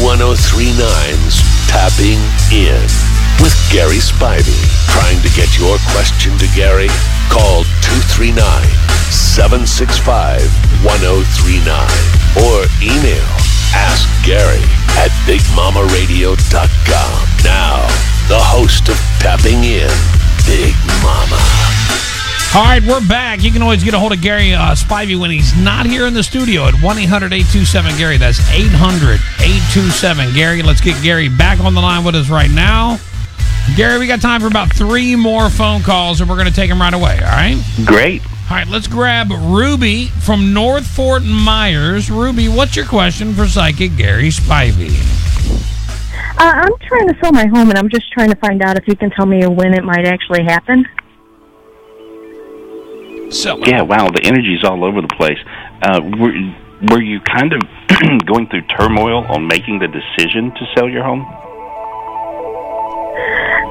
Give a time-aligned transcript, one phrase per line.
[0.00, 2.16] 1039's Tapping
[2.48, 2.80] In
[3.44, 4.56] with Gary Spivey.
[4.88, 6.88] Trying to get your question to Gary?
[7.28, 8.40] Call 239
[9.12, 10.40] 765
[10.82, 11.68] 1039
[12.40, 13.28] or email
[13.74, 14.62] ask Gary
[14.98, 17.28] at bigmamaradio.com.
[17.44, 17.86] Now,
[18.28, 19.90] the host of Tapping In,
[20.46, 21.69] Big Mama.
[22.52, 23.44] All right, we're back.
[23.44, 26.14] You can always get a hold of Gary uh, Spivey when he's not here in
[26.14, 28.16] the studio at 1 800 827 Gary.
[28.16, 30.60] That's 800 827 Gary.
[30.60, 32.98] Let's get Gary back on the line with us right now.
[33.76, 36.68] Gary, we got time for about three more phone calls, and we're going to take
[36.68, 37.20] them right away.
[37.22, 37.56] All right?
[37.84, 38.20] Great.
[38.50, 42.10] All right, let's grab Ruby from North Fort Myers.
[42.10, 44.90] Ruby, what's your question for psychic Gary Spivey?
[46.36, 48.88] Uh, I'm trying to sell my home, and I'm just trying to find out if
[48.88, 50.84] you can tell me when it might actually happen.
[53.30, 55.38] So, Yeah, wow, the energy's all over the place.
[55.82, 56.32] Uh, were,
[56.90, 57.60] were you kind of
[58.26, 61.26] going through turmoil on making the decision to sell your home?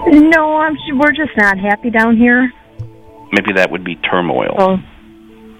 [0.08, 0.76] No, I'm.
[0.98, 2.52] We're just not happy down here.
[3.32, 4.78] Maybe that would be turmoil, So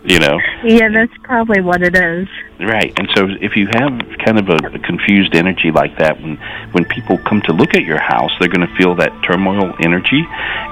[0.04, 0.38] you know?
[0.64, 2.28] yeah, that's probably what it is.
[2.60, 2.92] Right.
[2.98, 6.36] And so if you have kind of a, a confused energy like that, when,
[6.72, 10.24] when people come to look at your house, they're going to feel that turmoil energy,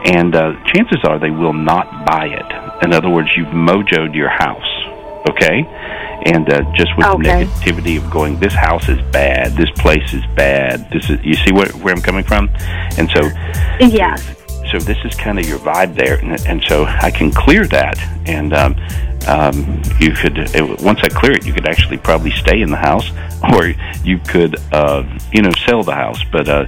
[0.06, 2.84] and uh, chances are they will not buy it.
[2.86, 4.68] In other words, you've mojoed your house,
[5.30, 5.64] okay?
[6.26, 7.46] And uh, just with Okay.
[7.46, 10.90] the negativity of going, this house is bad, this place is bad.
[10.92, 12.50] This is you see where where I'm coming from,
[12.98, 13.22] and so
[13.80, 14.36] Yes.
[14.72, 17.98] so this is kind of your vibe there, and, and so I can clear that,
[18.26, 18.76] and um,
[19.28, 22.78] um, you could it, once I clear it, you could actually probably stay in the
[22.78, 23.12] house,
[23.54, 23.68] or
[24.04, 26.24] you could uh, you know sell the house.
[26.32, 26.66] But uh,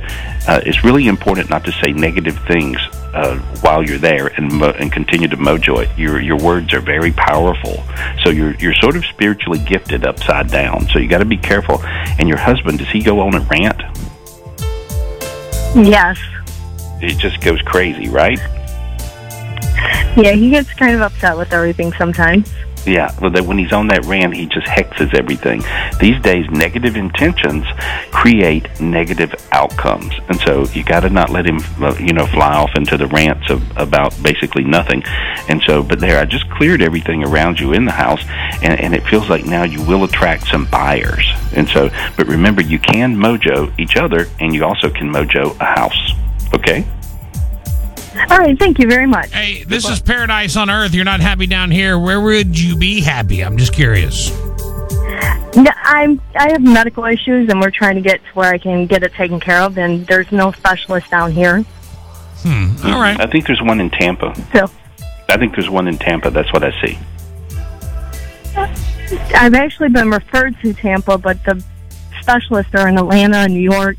[0.48, 2.78] uh, it's really important not to say negative things
[3.14, 5.90] uh, while you're there and mo- and continue to mojo it.
[5.98, 7.84] Your your words are very powerful,
[8.24, 10.88] so you're you're sort of spiritually gifted upside down.
[10.90, 11.82] So you got to be careful.
[12.20, 13.82] And your husband, does he go on a rant?
[15.76, 16.20] Yes.
[17.02, 18.40] It just goes crazy, right?
[20.18, 22.52] Yeah, he gets kind of upset with everything sometimes.
[22.86, 25.62] Yeah, well, that when he's on that rant, he just hexes everything.
[26.00, 27.66] These days, negative intentions
[28.12, 32.56] create negative outcomes, and so you got to not let him, uh, you know, fly
[32.56, 35.04] off into the rants of about basically nothing.
[35.50, 38.24] And so, but there, I just cleared everything around you in the house,
[38.64, 41.30] and, and it feels like now you will attract some buyers.
[41.54, 45.66] And so, but remember, you can mojo each other, and you also can mojo a
[45.66, 46.14] house.
[46.54, 46.88] Okay.
[48.30, 49.32] All right, thank you very much.
[49.32, 50.94] hey, this is paradise on earth.
[50.94, 51.98] You're not happy down here.
[51.98, 53.44] Where would you be happy?
[53.44, 54.30] I'm just curious.
[55.56, 56.22] No, I'm.
[56.36, 59.14] I have medical issues, and we're trying to get to where I can get it
[59.14, 59.78] taken care of.
[59.78, 61.64] And there's no specialist down here,
[62.44, 62.76] Hmm.
[62.86, 63.20] All right.
[63.20, 64.34] I think there's one in Tampa.
[64.54, 64.70] so
[65.28, 66.30] I think there's one in Tampa.
[66.32, 66.98] That's what I see.
[69.36, 71.64] I've actually been referred to Tampa, but the
[72.22, 73.98] specialists are in Atlanta and New York.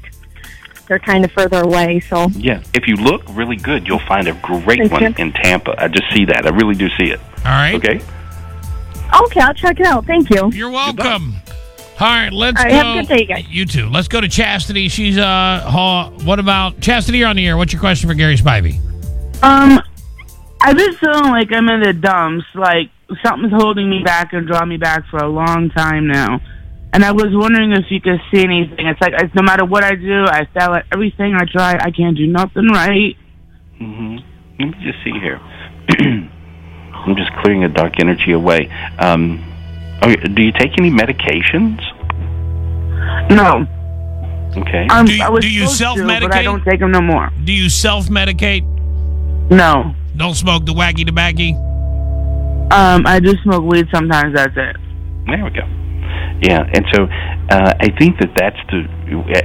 [0.90, 4.32] They're kind of further away, so Yeah, if you look really good, you'll find a
[4.42, 5.14] great Thank one you.
[5.18, 5.80] in Tampa.
[5.80, 6.44] I just see that.
[6.46, 7.20] I really do see it.
[7.20, 7.76] All right.
[7.76, 8.00] Okay.
[9.24, 10.04] okay, I'll check it out.
[10.04, 10.50] Thank you.
[10.52, 11.36] You're welcome.
[12.00, 12.76] All right, let's All right, go.
[12.76, 13.48] have a good day, guys.
[13.48, 13.88] You too.
[13.88, 14.88] Let's go to Chastity.
[14.88, 17.18] She's uh, ha- what about Chastity?
[17.18, 17.56] You're on the air.
[17.56, 18.80] What's your question for Gary Spivey?
[19.44, 19.80] Um,
[20.60, 22.46] I just feeling like I'm in the dumps.
[22.56, 22.90] Like
[23.24, 26.40] something's holding me back and drawing me back for a long time now.
[26.92, 28.86] And I was wondering if you could see anything.
[28.86, 31.78] It's like it's, no matter what I do, I fail at everything I try.
[31.80, 33.16] I can't do nothing right.
[33.80, 34.16] Mm-hmm.
[34.58, 35.38] Let me just see here.
[36.94, 38.68] I'm just clearing a dark energy away.
[38.98, 39.42] Um,
[40.02, 41.80] okay, do you take any medications?
[43.30, 43.66] No,
[44.56, 44.86] Okay.
[44.90, 46.34] I'm, Do you- I was do you supposed to, but self-medicate?
[46.34, 47.30] I don't take them no more.
[47.44, 48.64] Do you self medicate?
[49.50, 51.54] No, Don't smoke the wacky tobacco?
[52.72, 54.34] um, I do smoke weed sometimes.
[54.34, 54.76] That's it.
[55.26, 55.62] There we go.
[56.42, 58.88] Yeah, and so uh, I think that that's the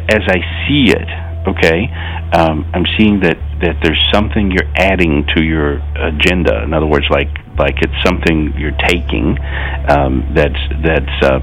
[0.09, 1.07] as I see it.
[1.45, 1.86] Okay,
[2.33, 6.63] um, I'm seeing that that there's something you're adding to your agenda.
[6.63, 9.38] In other words, like like it's something you're taking
[9.89, 11.39] um, that's that's uh,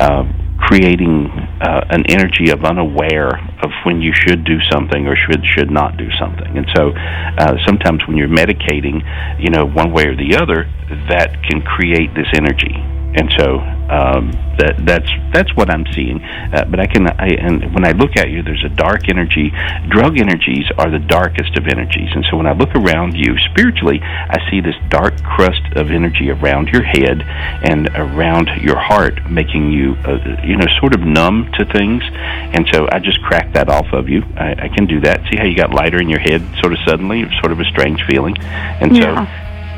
[0.00, 0.24] uh,
[0.58, 1.28] creating
[1.60, 5.96] uh, an energy of unaware of when you should do something or should should not
[5.96, 6.56] do something.
[6.56, 9.04] And so uh, sometimes when you're medicating,
[9.38, 10.64] you know, one way or the other,
[11.08, 12.74] that can create this energy.
[13.16, 16.22] And so um, that that's that's what I'm seeing.
[16.22, 19.52] Uh, but I can I, and when I look at you, there's a dark energy.
[19.88, 24.00] Drug energies are the darkest of energies, and so when I look around you spiritually,
[24.02, 29.72] I see this dark crust of energy around your head and around your heart, making
[29.72, 32.02] you uh, you know sort of numb to things.
[32.06, 34.22] And so I just crack that off of you.
[34.36, 35.20] I, I can do that.
[35.30, 38.02] See how you got lighter in your head, sort of suddenly, sort of a strange
[38.06, 38.36] feeling.
[38.38, 39.26] And so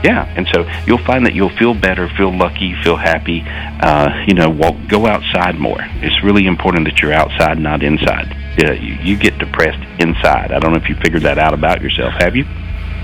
[0.04, 0.32] Yeah.
[0.36, 3.42] and so you'll find that you'll feel better, feel lucky, feel happy.
[3.46, 5.78] Uh, you know, walk, go outside more.
[6.02, 8.34] It's really important that you're outside, not inside.
[8.58, 10.52] Yeah, you, you get depressed inside.
[10.52, 12.14] I don't know if you figured that out about yourself.
[12.18, 12.44] Have you?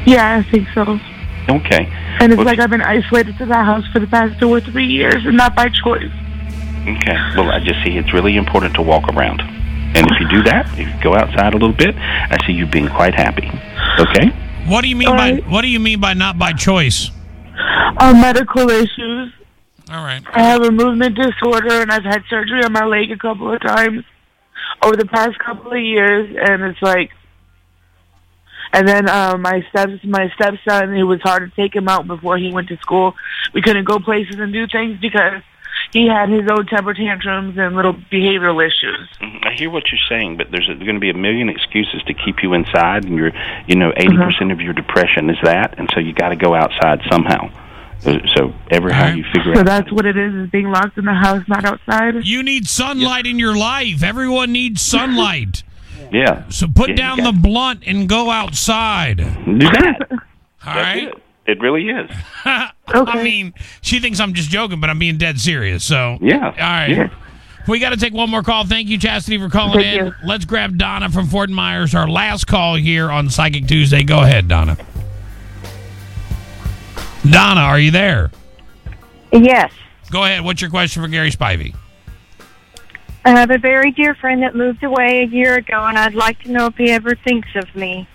[0.06, 0.98] Yeah, I think so.
[1.48, 1.86] Okay.
[2.20, 4.60] And it's Well, like I've been isolated to the house for the past two or
[4.60, 6.10] three years, and not by choice.
[6.82, 7.16] Okay.
[7.36, 9.40] Well, I just see it's really important to walk around.
[9.40, 12.66] And if you do that, if you go outside a little bit, I see you
[12.66, 13.48] being quite happy.
[14.00, 14.32] Okay?
[14.66, 17.10] What do you mean by what do you mean by not by choice?
[17.96, 19.32] Uh, medical issues.
[19.90, 20.22] All right.
[20.32, 23.60] I have a movement disorder, and I've had surgery on my leg a couple of
[23.60, 24.04] times
[24.82, 27.10] over the past couple of years, and it's like.
[28.72, 32.38] And then uh, my steps, my stepson, it was hard to take him out before
[32.38, 33.14] he went to school.
[33.52, 35.42] We couldn't go places and do things because
[35.94, 39.08] he had his own temper tantrums and little behavioral issues.
[39.22, 39.46] Mhm.
[39.46, 42.42] I hear what you're saying, but there's going to be a million excuses to keep
[42.42, 43.32] you inside, and you're,
[43.66, 44.52] you know, 80% Uh-huh.
[44.52, 47.48] of your depression is that, and so you got to go outside somehow.
[48.00, 49.66] So, so ever how you figure So out.
[49.66, 52.26] So, that's what it is: is being locked in the house, not outside.
[52.26, 54.02] You need sunlight in your life.
[54.02, 55.62] Everyone needs sunlight.
[56.12, 56.42] Yeah.
[56.50, 59.20] So put Yeah, down the blunt and go outside.
[59.22, 59.98] All Do that.
[60.10, 60.20] That's
[60.66, 61.12] right.
[61.46, 61.52] It.
[61.52, 62.10] It really is.
[62.44, 65.84] I mean, she thinks I'm just joking, but I'm being dead serious.
[65.84, 66.46] So Yeah.
[66.46, 66.88] All right.
[66.90, 67.08] Yeah.
[67.66, 68.66] We got to take one more call.
[68.66, 70.06] Thank you, Chastity, for calling Thank in.
[70.06, 70.14] you.
[70.24, 74.02] Let's grab Donna from Fort Myers, our last call here on Psychic Tuesday.
[74.02, 74.76] Go ahead, Donna.
[77.28, 78.30] Donna, are you there?
[79.32, 79.72] Yes.
[80.10, 80.44] Go ahead.
[80.44, 81.74] What's your question for Gary Spivey?
[83.24, 86.42] I have a very dear friend that moved away a year ago, and I'd like
[86.42, 88.06] to know if he ever thinks of me.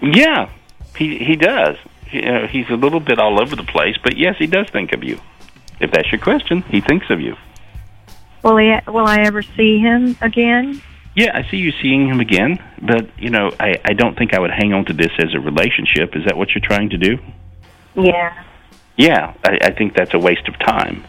[0.00, 0.50] Yeah.
[0.96, 1.76] He he does.
[2.08, 4.92] He, uh, he's a little bit all over the place, but yes, he does think
[4.92, 5.20] of you.
[5.80, 7.36] If that's your question, he thinks of you.
[8.42, 8.74] Will he?
[8.86, 10.80] Will I ever see him again?
[11.14, 14.40] Yeah, I see you seeing him again, but you know, I I don't think I
[14.40, 16.14] would hang on to this as a relationship.
[16.14, 17.18] Is that what you're trying to do?
[17.94, 18.44] Yeah.
[18.96, 21.04] Yeah, I, I think that's a waste of time.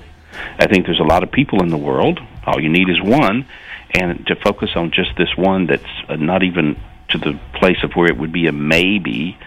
[0.60, 2.20] I think there's a lot of people in the world.
[2.46, 3.46] All you need is one,
[3.92, 6.80] and to focus on just this one that's uh, not even
[7.10, 9.38] to the place of where it would be a maybe.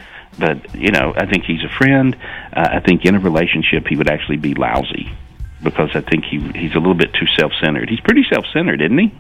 [0.41, 2.17] But you know, I think he's a friend.
[2.53, 5.13] Uh, I think in a relationship he would actually be lousy
[5.63, 7.89] because I think he he's a little bit too self-centered.
[7.89, 9.13] He's pretty self-centered, isn't he?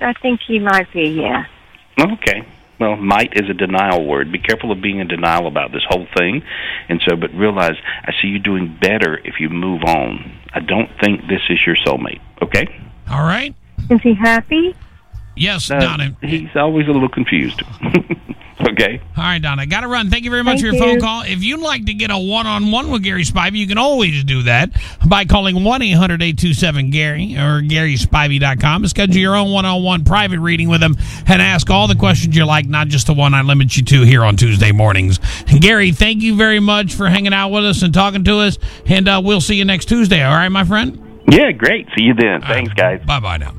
[0.00, 1.08] I think he might be.
[1.08, 1.44] Yeah.
[1.98, 2.46] Okay.
[2.78, 4.30] Well, might is a denial word.
[4.30, 6.42] Be careful of being in denial about this whole thing.
[6.90, 10.30] And so, but realize I see you doing better if you move on.
[10.52, 12.20] I don't think this is your soulmate.
[12.42, 12.66] Okay?
[13.10, 13.54] All right.
[13.90, 14.74] Is he happy?
[15.36, 16.16] Yes, Uh, Donna.
[16.20, 17.62] He's always a little confused.
[18.78, 19.00] okay?
[19.16, 19.66] All right, Donna.
[19.66, 20.10] Got to run.
[20.10, 21.22] Thank you very much Thank for your phone call.
[21.22, 24.22] If you'd like to get a one on one with Gary Spivey, you can always
[24.24, 24.70] do that
[25.06, 30.04] by calling 1 800 827 Gary or GarySpivey.com to schedule your own one on one
[30.04, 30.96] private reading with him
[31.26, 34.02] and ask all the questions you like, not just the one I limit you to
[34.02, 35.18] here on Tuesday mornings.
[35.60, 38.58] Gary, thank you very much for hanging out with us and talking to us.
[38.86, 40.22] And uh, we'll see you next Tuesday.
[40.22, 41.02] All right, my friend?
[41.30, 41.86] Yeah, great.
[41.96, 42.40] See you then.
[42.42, 43.02] Thanks, guys.
[43.04, 43.54] Bye bye now.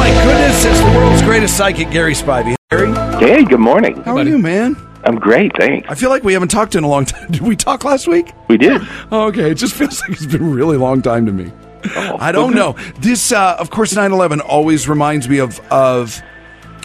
[0.00, 2.56] Oh my goodness, it's the world's greatest psychic, Gary Spivey.
[2.70, 4.00] Gary, Hey, good morning.
[4.02, 4.74] how are you, man?
[5.04, 5.52] I'm great.
[5.58, 5.86] Thanks.
[5.90, 7.26] I feel like we haven't talked in a long time.
[7.30, 8.32] Did we talk last week?
[8.48, 8.80] We did.
[9.12, 11.52] Oh, okay, it just feels like it's been a really long time to me.
[11.94, 12.76] Oh, I don't know.
[13.00, 16.18] This, uh, of course, 9/11 always reminds me of of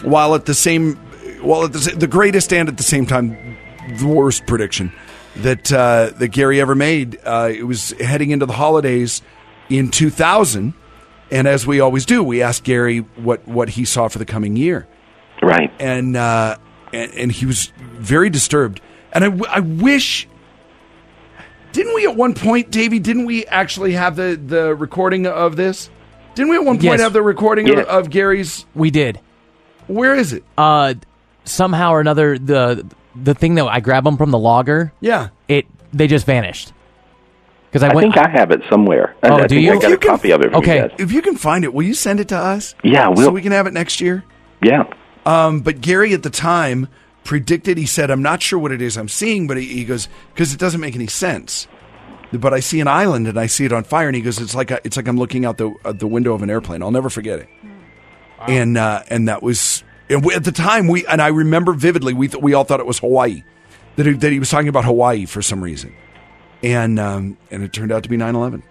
[0.04, 0.96] while at the same,
[1.40, 3.56] while at the, the greatest and at the same time
[3.98, 4.92] the worst prediction
[5.36, 7.18] that uh, that Gary ever made.
[7.24, 9.22] Uh, it was heading into the holidays
[9.70, 10.74] in 2000,
[11.30, 14.56] and as we always do, we asked Gary what what he saw for the coming
[14.56, 14.86] year.
[15.42, 15.70] Right.
[15.78, 16.56] and uh,
[16.92, 18.80] and, and he was very disturbed.
[19.12, 20.26] And I, w- I wish,
[21.72, 22.98] didn't we at one point, Davey?
[22.98, 25.90] Didn't we actually have the the recording of this?
[26.34, 27.00] Didn't we at one point Yes.
[27.00, 27.80] have the recording Yeah.
[27.80, 28.66] of, of Gary's?
[28.74, 29.20] We did.
[29.86, 30.44] Where is it?
[30.58, 30.94] Uh,
[31.44, 35.66] somehow or another, the the thing that I grab them from the logger, Yeah, it
[35.92, 36.72] they just vanished.
[37.76, 38.14] Because I, I went.
[38.14, 39.14] think I have it somewhere.
[39.22, 39.72] Oh, I, I do you?
[39.72, 40.78] I got If you a can- copy of it Okay.
[40.82, 42.74] you if you can find it, will you send it to us?
[42.82, 43.26] Yeah, we'll.
[43.26, 44.24] so we can have it next year.
[44.62, 44.84] yeah.
[45.26, 46.88] Um, but Gary at the time
[47.24, 47.76] predicted.
[47.78, 50.54] He said, "I'm not sure what it is I'm seeing, but he, he goes because
[50.54, 51.66] it doesn't make any sense."
[52.32, 54.06] but I see an island and I see it on fire.
[54.08, 56.32] And he goes, "It's like a, it's like I'm looking out the uh, the window
[56.34, 56.82] of an airplane.
[56.82, 57.48] I'll never forget it."
[58.46, 62.14] And uh, and that was and we, at the time we and I remember vividly
[62.14, 63.42] we th- we all thought it was Hawaii
[63.96, 65.94] that he, that he was talking about Hawaii for some reason,
[66.72, 68.62] and um, and it turned out to be 9/11,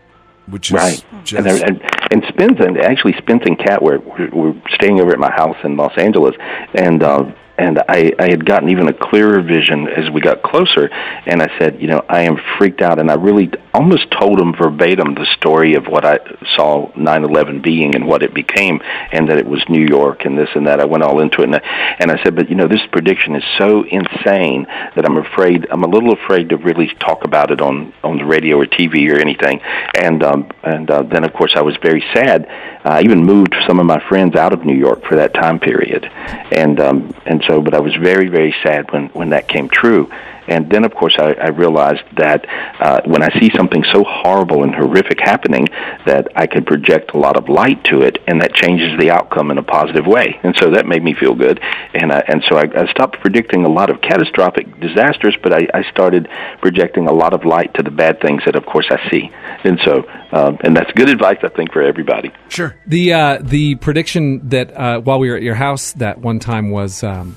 [0.47, 1.05] which is Right.
[1.23, 5.11] just And, and and Spence and actually Spence and Kat were were were staying over
[5.11, 6.35] at my house in Los Angeles,
[6.75, 7.25] and uh,
[7.57, 10.89] and I I had gotten even a clearer vision as we got closer,
[11.25, 14.53] and I said, you know, I am freaked out, and I really almost told him
[14.53, 16.19] verbatim the story of what I
[16.55, 18.81] saw 9/11 being and what it became,
[19.11, 20.79] and that it was New York and this and that.
[20.79, 23.35] I went all into it, and I, and I said, but you know, this prediction
[23.35, 27.61] is so insane that I'm afraid I'm a little afraid to really talk about it
[27.61, 29.61] on on the radio or TV or anything.
[29.95, 32.47] And um, and uh, then of course I was very sad.
[32.83, 36.05] I even moved some of my friends out of New York for that time period,
[36.51, 40.09] and um, and so but I was very very sad when when that came true.
[40.47, 42.45] And then, of course, I, I realized that
[42.79, 45.67] uh, when I see something so horrible and horrific happening,
[46.05, 49.51] that I can project a lot of light to it, and that changes the outcome
[49.51, 50.39] in a positive way.
[50.43, 51.59] And so that made me feel good.
[51.93, 55.67] And I, and so I, I stopped predicting a lot of catastrophic disasters, but I,
[55.73, 56.27] I started
[56.61, 59.29] projecting a lot of light to the bad things that, of course, I see.
[59.63, 62.31] And so, um, and that's good advice, I think, for everybody.
[62.49, 62.75] sure.
[62.87, 66.71] The uh, the prediction that uh, while we were at your house that one time
[66.71, 67.35] was, um,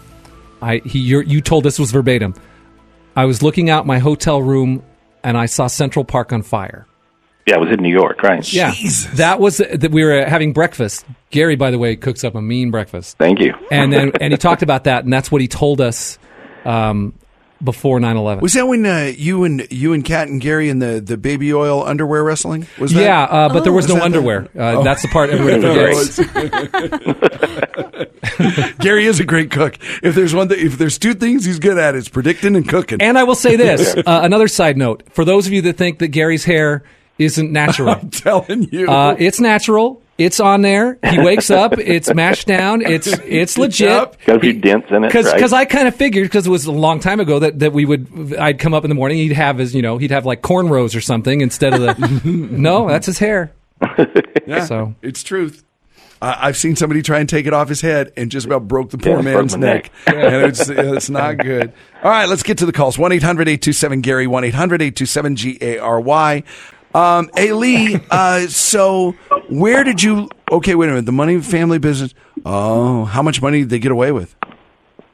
[0.61, 2.35] I he you told this was verbatim.
[3.19, 4.85] I was looking out my hotel room
[5.25, 6.87] and I saw Central Park on fire.
[7.49, 8.53] Yeah, it was in New York, right?
[8.53, 8.73] Yeah,
[9.15, 11.05] that was that we were having breakfast.
[11.31, 13.55] Gary, by the way, cooks up a mean breakfast, Thank you.
[13.73, 16.17] and then and he talked about that, and that's what he told us
[16.65, 17.13] um,
[17.63, 18.41] before 9-11.
[18.41, 21.53] Was that when uh, you and you and Kat and Gary and the, the baby
[21.53, 22.67] oil underwear wrestling?
[22.79, 23.03] Was that?
[23.03, 24.45] yeah, uh, but there was Was no that underwear.
[24.57, 24.83] Uh, Oh.
[24.85, 25.61] That's the part everybody
[26.17, 26.19] forgets.
[28.79, 29.77] Gary is a great cook.
[30.03, 33.01] If there's one, that, if there's two things he's good at, it's predicting and cooking.
[33.03, 35.99] And I will say this: uh, another side note for those of you that think
[35.99, 36.85] that Gary's hair
[37.19, 40.03] isn't natural, I'm telling you, uh, it's natural.
[40.19, 40.99] It's on there.
[41.11, 41.79] He wakes up.
[41.79, 42.83] It's mashed down.
[42.83, 44.17] It's it's legit.
[44.27, 45.53] Got a few dents in it, Because right?
[45.53, 48.35] I kind of figured because it was a long time ago that, that we would
[48.37, 50.97] I'd come up in the morning he'd have his you know he'd have like cornrows
[50.97, 53.53] or something instead of the no that's his hair
[54.47, 55.63] yeah, so it's truth.
[56.21, 58.91] I I've seen somebody try and take it off his head and just about broke
[58.91, 59.93] the poor Yeah, man's my neck.
[60.07, 60.17] neck.
[60.17, 61.73] and it's, it's not good.
[62.03, 65.59] All right, let's get to the calls 1 800 827 Gary, 1 800 827 G
[65.61, 66.43] A R Y.
[66.95, 69.13] Um, hey, Lee, uh, so
[69.49, 70.29] where did you.
[70.51, 71.07] Okay, wait a minute.
[71.07, 72.15] The money family business.
[72.45, 74.35] Oh, how much money did they get away with?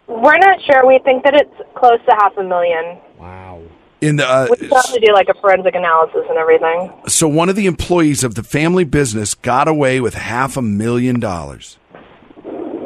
[0.06, 0.86] We're not sure.
[0.86, 2.98] We think that it's close to half a million.
[3.18, 3.62] Wow.
[4.00, 6.92] In the uh, We still have to do like a forensic analysis and everything.
[7.08, 11.20] so one of the employees of the family business got away with half a million
[11.20, 11.78] dollars,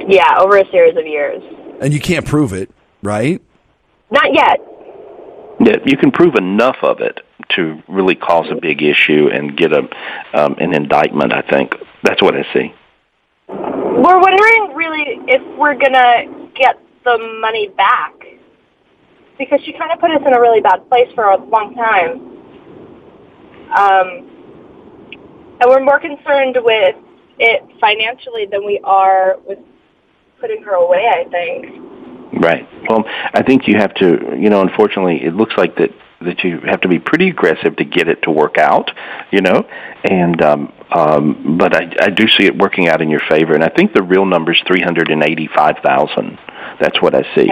[0.06, 1.42] Yeah, over a series of years.
[1.80, 2.70] and you can't prove it,
[3.02, 3.42] right?
[4.12, 4.60] Not yet.
[5.60, 7.18] Yeah, you can prove enough of it
[7.56, 9.88] to really cause a big issue and get a
[10.34, 11.32] um, an indictment.
[11.32, 12.74] I think that's what I see.
[13.48, 18.12] We're wondering really if we're gonna get the money back
[19.38, 22.36] because she kind of put us in a really bad place for a long time.
[23.70, 24.38] Um,
[25.60, 26.96] and we're more concerned with
[27.38, 29.58] it financially than we are with
[30.40, 31.06] putting her away.
[31.08, 32.42] I think.
[32.42, 32.68] Right.
[32.88, 34.36] Well, I think you have to.
[34.38, 35.90] You know, unfortunately, it looks like that
[36.20, 38.90] that you have to be pretty aggressive to get it to work out.
[39.30, 39.66] You know,
[40.04, 43.64] and um, um, but I, I do see it working out in your favor, and
[43.64, 46.38] I think the real number is three hundred and eighty-five thousand.
[46.80, 47.50] That's what I see.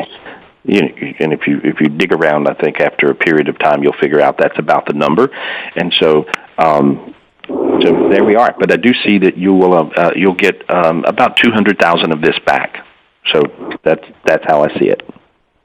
[0.64, 0.80] You,
[1.20, 4.00] and if you if you dig around, I think after a period of time, you'll
[4.00, 5.28] figure out that's about the number,
[5.76, 6.26] and so.
[6.58, 7.14] Um,
[7.48, 8.56] so there we are.
[8.58, 11.78] But I do see that you will uh, uh, you'll get um, about two hundred
[11.78, 12.84] thousand of this back.
[13.32, 13.42] So
[13.84, 15.02] that's that's how I see it.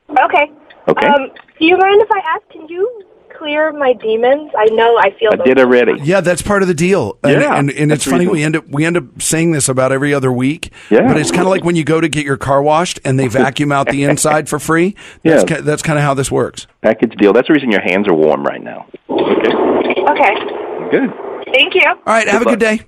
[0.10, 0.52] Okay.
[0.92, 1.08] Okay.
[1.08, 1.30] Um,
[1.60, 2.50] do you mind if I ask?
[2.52, 3.04] Can you
[3.38, 4.52] clear my demons?
[4.58, 5.30] I know I feel.
[5.34, 5.94] I those- did already.
[6.04, 7.18] Yeah, that's part of the deal.
[7.24, 9.68] And, Yeah, and, and that's it's funny we end up we end up saying this
[9.70, 10.72] about every other week.
[10.90, 11.08] Yeah.
[11.08, 13.28] but it's kind of like when you go to get your car washed and they
[13.28, 14.96] vacuum out the inside for free.
[15.24, 15.58] That's Yeah.
[15.58, 16.68] ki- that's kind of how this works.
[16.82, 17.34] Package deal.
[17.34, 18.86] That's the reason your hands are warm right now.
[19.10, 20.02] Okay.
[20.10, 20.36] Okay.
[20.92, 21.14] Good.
[21.54, 21.82] Thank you.
[21.86, 22.82] All right, have a good day.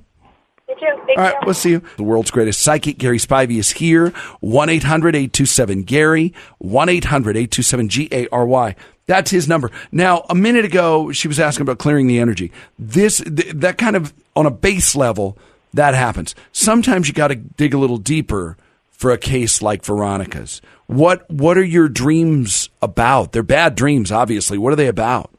[0.68, 1.04] You too.
[1.06, 1.34] Thank All you.
[1.46, 1.82] we'll see you.
[1.98, 4.10] The world's greatest psychic, Gary Spivey, is here.
[4.40, 8.76] 1 800 827 Gary, 1 800 827 G A R Y.
[9.06, 9.70] That's his number.
[9.92, 12.52] Now, a minute ago, she was asking about clearing the energy.
[12.80, 15.38] This, th- that kind of, on a base level,
[15.74, 16.36] that happens.
[16.54, 18.56] Sometimes you got to dig a little deeper
[18.92, 20.62] for a case like Veronica's.
[20.88, 23.34] What, what are your dreams about?
[23.34, 24.58] They're bad dreams, obviously.
[24.58, 25.32] What are they about?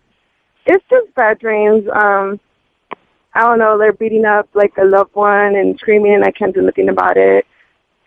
[0.67, 1.85] It's just bad dreams.
[1.95, 2.41] Um,
[3.35, 3.79] I don't know.
[3.79, 7.17] They're beating up like a loved one and screaming, and I can't do nothing about
[7.17, 7.47] it.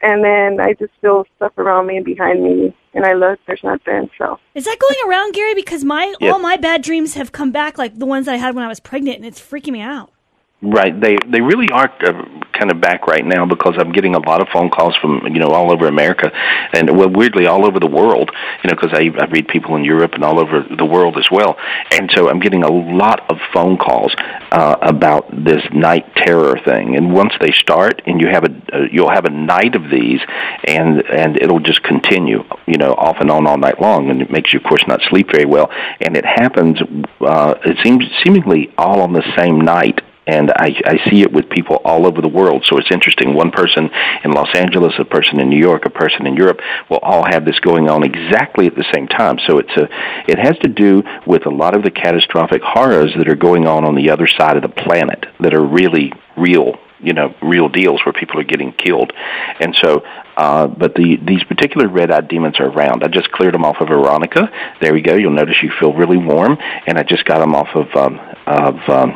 [0.02, 3.64] And then I just feel stuff around me and behind me, and I look, there's
[3.64, 4.10] nothing.
[4.18, 5.56] So Is that going around, Gary?
[5.56, 6.32] Because my Yes.
[6.32, 8.68] all my bad dreams have come back, like the ones that I had when I
[8.68, 10.12] was pregnant, and it's freaking me out.
[10.60, 11.00] Right.
[11.00, 12.14] They they really are uh,
[12.58, 15.40] kind of back right now because I'm getting a lot of phone calls from you
[15.40, 16.32] know all over America,
[16.74, 18.32] and well, weirdly all over the world.
[18.64, 21.28] You know, because I I read people in Europe and all over the world as
[21.32, 21.58] well,
[21.92, 24.16] and so I'm getting a lot of phone calls
[24.52, 26.96] uh, about this night terror thing.
[26.96, 30.22] And once they start, and you have a uh, you'll have a night of these,
[30.66, 32.44] and and it'll just continue.
[32.66, 35.02] You know, off and on all night long, and it makes you, of course, not
[35.08, 35.70] sleep very well.
[36.02, 36.80] And it happens.
[37.22, 41.50] Uh, it seems seemingly all on the same night and I, I see it with
[41.50, 42.66] people all over the world.
[42.70, 43.34] So it's interesting.
[43.34, 43.90] One person
[44.24, 47.46] in Los Angeles, a person in New York, a person in Europe will all have
[47.46, 49.40] this going on exactly at the same time.
[49.48, 49.88] So it's a,
[50.30, 53.86] it has to do with a lot of the catastrophic horrors that are going on
[53.86, 58.02] on the other side of the planet that are really real you know real deals
[58.06, 59.14] where people are getting killed
[59.60, 60.04] and so
[60.36, 63.88] uh but the these particular red-eyed demons are around i just cleared them off of
[63.88, 64.50] veronica
[64.82, 66.58] there we go you'll notice you feel really warm
[66.88, 69.12] and i just got them off of um of um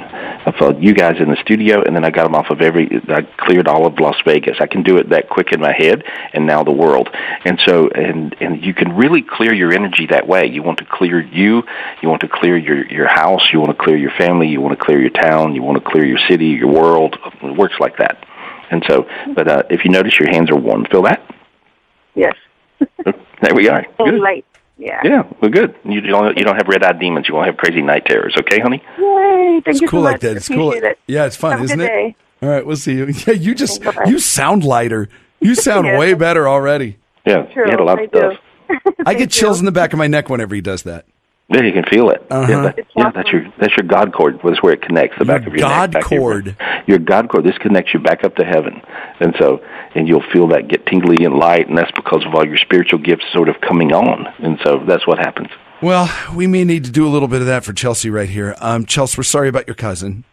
[0.45, 2.89] of uh, you guys in the studio and then i got them off of every
[3.09, 4.57] i cleared all of las vegas.
[4.59, 7.09] I can do it that quick in my head and now the world.
[7.45, 10.47] And so and and you can really clear your energy that way.
[10.47, 11.63] You want to clear you
[12.01, 14.77] you want to clear your your house you want to clear your family you want
[14.77, 17.17] to clear your town you want to clear your city your world.
[17.41, 18.25] It works like that.
[18.69, 20.85] And so but uh if you notice your hands are warm.
[20.85, 21.21] Feel that?
[22.15, 22.35] Yes,
[23.41, 23.85] there we are.
[23.97, 24.19] Good.
[24.19, 24.45] light.
[24.83, 24.99] Yeah.
[25.03, 27.81] yeah well good you don't you don't have red eyed demons you won't have crazy
[27.83, 29.61] night terrors okay honey Yay!
[29.63, 30.37] Thank It's you cool so like that.
[30.37, 30.71] It's cool.
[30.71, 30.97] It.
[31.07, 31.87] Yeah, it's fun, Have isn't good it?
[31.87, 32.15] day.
[32.41, 33.05] All right, we'll see you.
[33.27, 34.05] Yeah, you just Bye-bye.
[34.07, 35.07] you sound lighter.
[35.39, 35.99] You sound Yeah.
[35.99, 36.97] way better already.
[37.27, 38.33] yeah True, you had a lot I of stuff.
[39.05, 39.61] I get chills you.
[39.61, 41.05] in the back of my neck whenever he does that.
[41.53, 42.25] Yeah, you can feel it.
[42.29, 42.49] Uh-huh.
[42.49, 44.39] Yeah, that, yeah, that's your that's your God cord.
[44.43, 46.03] That's where it connects the back of your God neck.
[46.03, 46.55] back of your cord.
[46.87, 47.43] Your God cord.
[47.43, 48.81] This connects you back up to heaven,
[49.19, 49.59] and so
[49.93, 52.99] and you'll feel that get tingly and light, and that's because of all your spiritual
[52.99, 55.49] gifts sort of coming on, and so that's what happens.
[55.81, 58.55] Well, we may need to do a little bit of that for Chelsea right here.
[58.59, 60.23] Um, Chelsea, we're sorry about your cousin.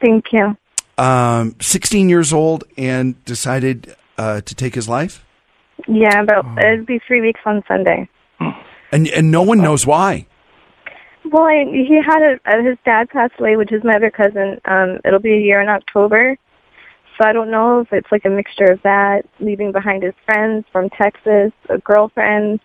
[0.00, 0.56] Thank you.
[0.98, 5.24] Um, 16 years old and decided uh, to take his life,
[5.86, 8.08] Yeah, about it'd be three weeks on Sunday.
[8.92, 10.26] and and no one knows why.
[11.30, 14.60] Well, I, he had a, uh, his dad passed away, which is my other cousin.
[14.64, 16.36] Um, it'll be a year in October.
[17.18, 20.66] So I don't know if it's like a mixture of that, leaving behind his friends
[20.70, 22.60] from Texas, a girlfriend.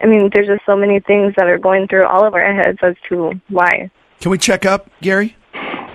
[0.00, 2.78] I mean, there's just so many things that are going through all of our heads
[2.82, 3.90] as to why.
[4.20, 5.36] Can we check up, Gary?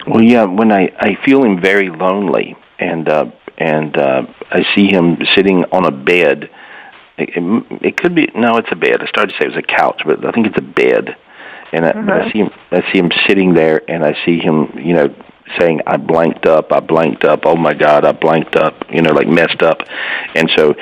[0.07, 3.25] Well, yeah, when I I feel him very lonely, and uh,
[3.57, 6.49] and uh, I see him sitting on a bed.
[7.17, 9.01] It, it, it could be no, it's a bed.
[9.01, 11.15] I started to say it was a couch, but I think it's a bed.
[11.73, 12.49] And I, but I see him.
[12.71, 15.15] I see him sitting there, and I see him, you know,
[15.59, 16.71] saying, "I blanked up.
[16.71, 17.45] I blanked up.
[17.45, 19.79] Oh my God, I blanked up." You know, like messed up.
[20.35, 20.73] And so,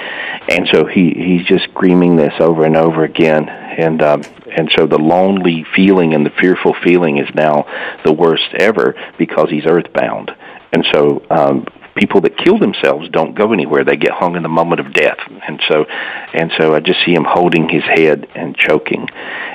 [0.49, 3.47] and so he he's just screaming this over and over again.
[3.47, 7.65] And um, and so the lonely feeling and the fearful feeling is now
[8.03, 10.31] the worst ever because he's earthbound.
[10.73, 11.65] And so um,
[11.99, 15.17] people that kill themselves don't go anywhere; they get hung in the moment of death.
[15.47, 15.85] And so,
[16.33, 19.05] and so I just see him holding his head and choking.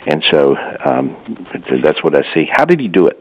[0.07, 0.55] And so
[0.85, 1.17] um,
[1.83, 2.45] that's what I see.
[2.53, 3.19] How did he do it?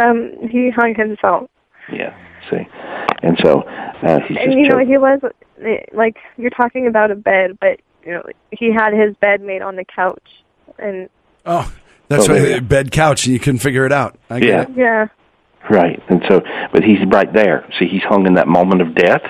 [0.00, 1.50] Um, he hung himself.
[1.92, 2.16] Yeah.
[2.48, 2.66] See,
[3.22, 4.88] and so uh, he's just and you know choking.
[4.88, 5.20] he was
[5.92, 9.76] like you're talking about a bed but you know he had his bed made on
[9.76, 10.22] the couch
[10.78, 11.08] and
[11.44, 11.70] Oh,
[12.08, 12.60] that's Oh, why yeah.
[12.60, 14.16] bed couch, and you couldn't figure it out.
[14.30, 14.62] I get Yeah.
[14.62, 14.68] it.
[14.76, 15.06] yeah
[15.68, 16.40] Right, and so,
[16.72, 17.68] but he's right there.
[17.78, 19.22] See, he's hung in that moment of death,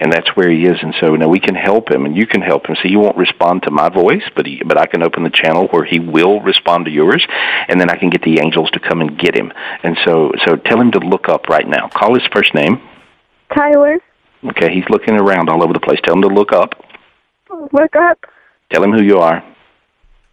[0.00, 0.78] and that's where he is.
[0.80, 2.76] And so now we can help him, and you can help him.
[2.82, 5.66] See, he won't respond to my voice, but he, but I can open the channel
[5.70, 7.26] where he will respond to yours,
[7.68, 9.52] and then I can get the angels to come and get him.
[9.82, 11.88] And so, so tell him to look up right now.
[11.88, 12.80] Call his first name.
[13.54, 13.98] tyler
[14.44, 15.98] Okay, he's looking around all over the place.
[16.04, 16.74] Tell him to look up.
[17.72, 18.18] look up
[18.70, 19.44] Tell him who you are.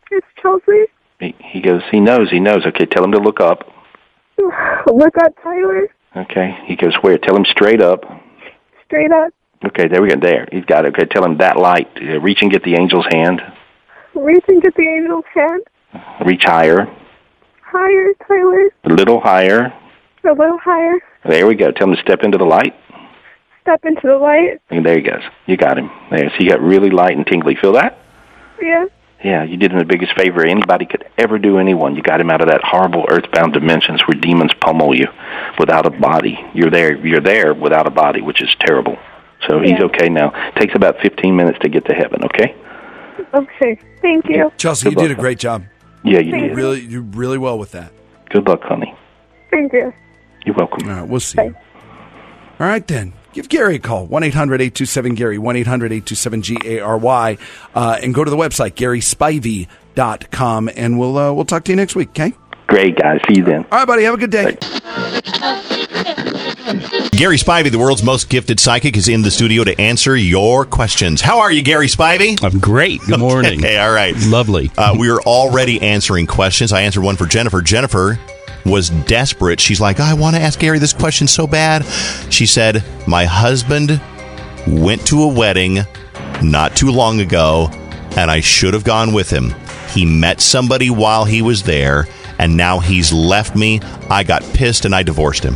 [0.10, 0.86] it's chelsea
[1.20, 1.82] He, he goes.
[1.92, 2.30] He knows.
[2.32, 2.66] He knows.
[2.66, 3.70] Okay, tell him to look up.
[4.88, 7.18] look up tyler Okay, he goes where?
[7.20, 8.04] Tell him straight up.
[8.86, 9.32] straight up
[9.64, 10.16] Okay, there we go.
[10.20, 10.94] There, he's got it.
[10.96, 11.88] Okay, tell him that light.
[12.02, 13.42] Uh, reach and get the angel's hand.
[14.16, 15.62] reach and get the angel's hand
[16.26, 16.88] Reach higher,
[17.62, 19.74] higher tyler a little higher.
[20.24, 20.96] a little higher
[21.28, 21.72] There we go.
[21.72, 22.74] Tell him to step into the light.
[23.62, 25.22] step into the light And there he goes.
[25.46, 25.90] You got him.
[26.10, 26.30] There.
[26.30, 27.56] So you got really light and tingly.
[27.56, 27.98] Feel that?
[28.62, 28.86] yeah
[29.24, 31.96] Yeah, you did him the biggest favor anybody could ever do anyone.
[31.96, 35.08] You got him out of that horrible earthbound dimensions where demons pummel you
[35.60, 36.40] without a body.
[36.54, 36.96] You're there.
[37.06, 38.98] You're there without a body, which is terrible.
[39.48, 39.84] So he's Yeah.
[39.86, 40.30] okay now.
[40.56, 42.24] Takes about 15 minutes to get to heaven.
[42.26, 42.56] Okay?
[43.34, 44.50] okay thank you yeah.
[44.58, 45.64] Chelsea, Good you did a great job.
[46.04, 46.50] Yeah, you Thank did.
[46.52, 46.56] you.
[46.56, 47.92] Really, you did really well with that.
[48.30, 48.96] Good luck, honey.
[49.52, 49.94] thank you
[50.46, 50.88] You're welcome.
[50.90, 51.36] All right, we'll see.
[51.36, 51.44] Bye.
[51.46, 51.56] you.
[52.62, 56.58] All right then, give Gary a call 1 800 827 Gary 1 800 827 G
[56.66, 57.38] A R Y
[57.76, 61.96] uh, and go to the website GarySpivey.com and we'll uh, we'll talk to you next
[61.96, 62.10] week.
[62.10, 62.34] Okay.
[62.68, 63.20] Great, guys.
[63.28, 63.66] See you then.
[63.72, 64.04] All right, buddy.
[64.04, 64.58] Have a good day.
[67.12, 71.20] Gary Spivey, the world's most gifted psychic, is in the studio to answer your questions.
[71.20, 72.42] How are you, Gary Spivey?
[72.44, 73.02] I'm great.
[73.02, 73.60] Good morning.
[73.66, 74.16] Okay, all right.
[74.28, 74.72] Lovely.
[74.78, 76.72] Uh, we are already answering questions.
[76.72, 77.62] I answered one for Jennifer.
[77.62, 78.20] Jennifer
[78.70, 79.60] was desperate.
[79.60, 81.86] She's like, oh, I want to ask Gary this question so bad.
[82.32, 84.02] She said, My husband
[84.68, 85.80] went to a wedding
[86.42, 87.70] not too long ago,
[88.16, 89.54] and I should have gone with him.
[89.92, 93.82] He met somebody while he was there, and now he's left me.
[94.10, 95.56] I got pissed and I divorced him.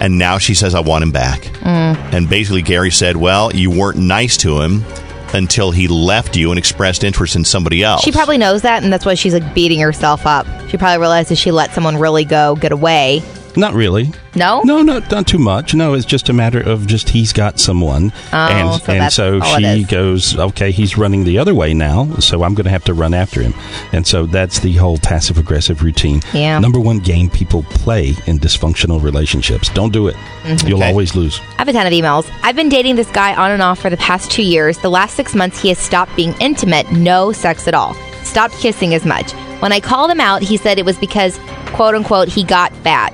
[0.00, 1.42] And now she says, I want him back.
[1.42, 1.96] Mm.
[2.12, 4.84] And basically, Gary said, Well, you weren't nice to him
[5.34, 8.02] until he left you and expressed interest in somebody else.
[8.02, 10.46] She probably knows that, and that's why she's like beating herself up.
[10.68, 13.22] She probably realizes she let someone really go get away.
[13.56, 14.12] Not really.
[14.34, 14.62] No?
[14.64, 15.74] No, no, not too much.
[15.74, 19.40] No, it's just a matter of just he's got someone, Oh, and so and so
[19.58, 22.94] she goes, okay, he's running the other way now, so I'm going to have to
[22.94, 23.54] run after him,
[23.92, 26.22] and so that's the whole passive aggressive routine.
[26.32, 26.58] Yeah.
[26.60, 29.68] Number one game people play in dysfunctional relationships.
[29.70, 30.16] Don't do it.
[30.44, 30.68] Mhm.
[30.68, 30.88] You'll Okay.
[30.90, 31.40] always lose.
[31.58, 32.26] I have a ton of emails.
[32.42, 34.78] I've been dating this guy on and off for the past two years.
[34.78, 37.94] The last six months, he has stopped being intimate, no sex at all.
[38.22, 39.32] Stopped kissing as much.
[39.60, 41.38] When I called him out, he said it was because,
[41.72, 43.12] quote unquote, he got fat.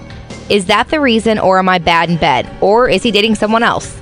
[0.49, 2.49] Is that the reason, or am I bad in bed?
[2.61, 3.99] Or is he dating someone else?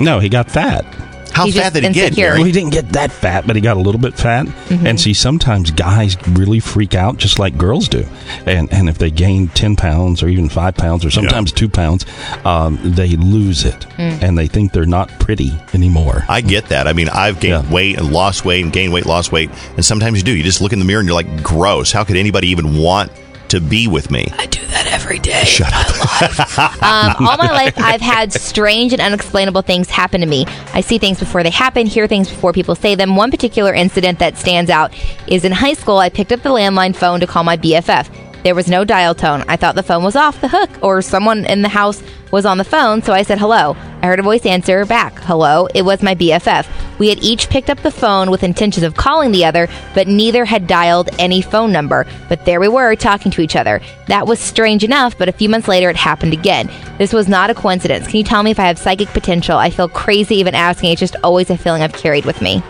[0.00, 0.84] No, he got fat.
[1.32, 2.24] How He's fat just did he get, insecure.
[2.30, 2.38] Gary?
[2.38, 4.46] Well, he didn't get that fat, but he got a little bit fat.
[4.46, 4.84] Mhm.
[4.86, 8.04] And see, sometimes guys really freak out just like girls do.
[8.44, 12.04] And and if they gain 10 pounds or even 5 pounds or sometimes 2 pounds,
[12.44, 13.86] um, they lose it.
[13.98, 14.20] Mm.
[14.22, 16.24] And they think they're not pretty anymore.
[16.28, 16.88] I get that.
[16.88, 19.48] I mean, I've gained weight and lost weight and gained weight, lost weight.
[19.76, 20.32] And sometimes you do.
[20.32, 21.92] You just look in the mirror and you're like, gross.
[21.92, 23.12] How could anybody even want
[23.48, 24.28] to be with me?
[24.36, 25.44] I do that every day.
[25.44, 26.74] Shut up.
[26.88, 30.46] Um, all my life, I've had strange and unexplainable things happen to me.
[30.72, 33.16] I see things before they happen, hear things before people say them.
[33.16, 34.92] One particular incident that stands out
[35.26, 38.08] is in high school, I picked up the landline phone to call my BFF.
[38.44, 39.44] There was no dial tone.
[39.48, 42.58] I thought the phone was off the hook or someone in the house was on
[42.58, 43.76] the phone, so I said hello.
[44.00, 45.66] I heard a voice answer back, hello.
[45.74, 46.68] It was my BFF.
[47.00, 50.44] We had each picked up the phone with intentions of calling the other, but neither
[50.44, 52.06] had dialed any phone number.
[52.28, 53.80] But there we were talking to each other.
[54.06, 56.70] That was strange enough, but a few months later it happened again.
[56.98, 58.06] This was not a coincidence.
[58.06, 59.58] Can you tell me if I have psychic potential?
[59.58, 60.92] I feel crazy even asking.
[60.92, 62.62] It's just always a feeling I've carried with me.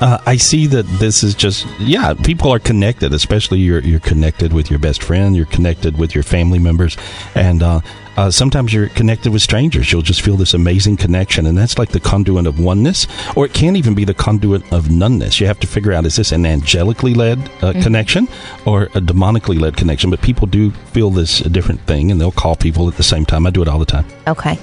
[0.00, 2.12] Uh, I see that this is just yeah.
[2.12, 5.34] People are connected, especially you're you're connected with your best friend.
[5.34, 6.98] You're connected with your family members,
[7.34, 7.80] and uh,
[8.18, 9.90] uh, sometimes you're connected with strangers.
[9.90, 13.06] You'll just feel this amazing connection, and that's like the conduit of oneness,
[13.36, 15.40] or it can't even be the conduit of noneness.
[15.40, 17.82] You have to figure out is this an angelically led uh, Mhm.
[17.82, 18.28] connection
[18.66, 20.10] or a demonically led connection?
[20.10, 23.46] But people do feel this different thing, and they'll call people at the same time.
[23.46, 24.04] I do it all the time.
[24.28, 24.58] Okay.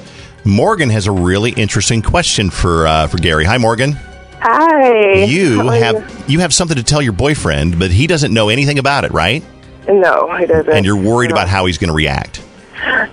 [0.46, 3.46] Morgan has a really interesting question for uh, for Gary.
[3.46, 3.98] Hi, Morgan.
[4.45, 5.23] Hi.
[5.23, 9.06] You have you have something to tell your boyfriend, but he doesn't know anything about
[9.06, 9.41] it, right?
[9.88, 10.69] No, he doesn't.
[10.73, 11.36] And you're worried No.
[11.36, 12.43] about how he's going to react.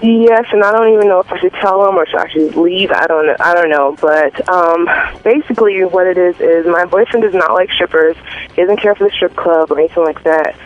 [0.03, 2.57] Yes, and I don't even know if I should tell him or should I should
[2.57, 2.91] leave.
[2.91, 3.37] I don't know.
[3.39, 3.97] I don't know.
[4.01, 4.89] But um,
[5.23, 8.17] basically, what it is is my boyfriend does not like strippers.
[8.57, 10.57] He doesn't care for the strip club or anything like that.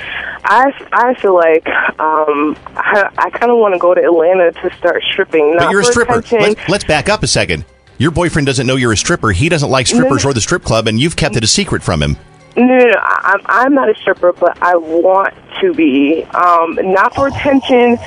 [0.44, 1.68] I, I feel like
[2.00, 5.56] um, I, I kind of want to go to Atlanta to start stripping.
[5.58, 6.22] But you're a stripper.
[6.32, 7.66] Let's, let's back up a second.
[7.98, 9.30] Your boyfriend doesn't know you're a stripper.
[9.32, 9.98] He doesn't like No, no.
[10.04, 12.16] strippers or the strip club, and you've kept it a secret from him.
[12.56, 12.92] No, no, no.
[13.00, 16.22] I'm, I'm not a stripper, but I want to be.
[16.24, 17.98] Um, not for attention.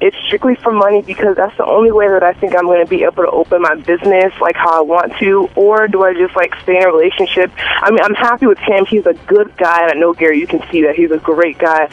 [0.00, 2.88] It's strictly for money because that's the only way that I think I'm going to
[2.88, 5.48] be able to open my business like how I want to.
[5.56, 7.50] Or do I just like stay in a relationship?
[7.56, 8.84] I mean, I'm happy with him.
[8.84, 10.38] He's a good guy, and I know Gary.
[10.38, 11.88] You can see that he's a great guy.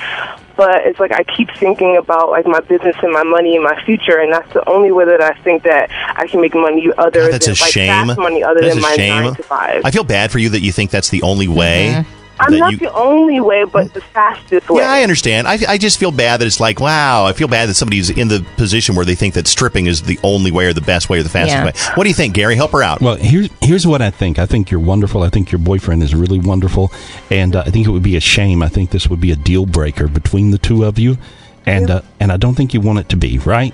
[0.55, 3.81] But it's like I keep thinking about like my business and my money and my
[3.85, 7.31] future, and that's the only way that I think that I can make money other
[7.31, 8.07] That's than a like shame.
[8.07, 9.23] fast money other That's than my shame.
[9.23, 9.81] nine to five.
[9.83, 11.93] I feel bad for you that you think that's the only way.
[11.95, 12.22] Mm-hmm.
[12.39, 14.81] I'm not you- the only way, but the fastest way.
[14.81, 15.47] Yeah, I understand.
[15.47, 18.27] I, I just feel bad that it's like, wow, I feel bad that somebody's in
[18.27, 21.19] the position where they think that stripping is the only way or the best way
[21.19, 21.65] or the fastest Yeah.
[21.65, 21.93] way.
[21.95, 22.55] What do you think, Gary?
[22.55, 23.01] Help her out.
[23.01, 24.39] Well, here's here's what I think.
[24.39, 25.21] I think you're wonderful.
[25.23, 26.91] I think your boyfriend is really wonderful,
[27.29, 28.63] and uh, I think it would be a shame.
[28.63, 31.17] I think this would be a deal breaker between the two of you,
[31.65, 33.73] and uh, and I don't think you want it to be right.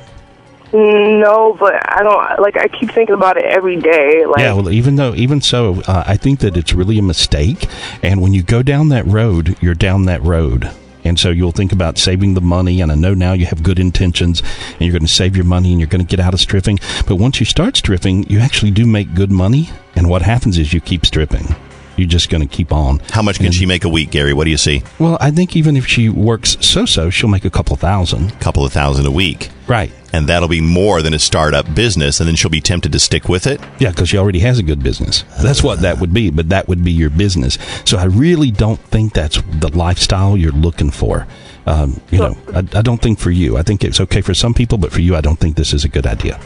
[0.72, 2.58] No, but I don't like.
[2.58, 4.26] I keep thinking about it every day.
[4.26, 4.54] Like, yeah.
[4.54, 7.68] Well, even though even so, uh, I think that it's really a mistake.
[8.04, 10.70] And when you go down that road, you're down that road.
[11.04, 12.82] And so you'll think about saving the money.
[12.82, 15.72] And I know now you have good intentions and you're going to save your money
[15.72, 16.80] and you're going to get out of stripping.
[17.08, 19.70] But once you start stripping, you actually do make good money.
[19.96, 21.56] And what happens is you keep stripping.
[22.00, 23.00] You're just going to keep on.
[23.12, 24.34] How much can she make a week, Gary?
[24.34, 24.84] What do you see?
[24.98, 28.40] Well, I think even if she works so so, she'll make a couple thousand.
[28.40, 29.50] couple of thousand a week.
[29.68, 29.92] Right.
[30.12, 33.30] And that'll be more than a startup business, and then she'll be tempted to stick
[33.30, 33.62] with it.
[33.78, 35.24] Yeah, because she already has a good business.
[35.42, 37.60] That's what that would be, but that would be your business.
[37.86, 41.28] So I really don't think that's the lifestyle you're looking for.
[41.68, 43.58] Um, you know, I, I don't think for you.
[43.58, 45.84] I think it's okay for some people, but for you, I don't think this is
[45.84, 46.40] a good idea.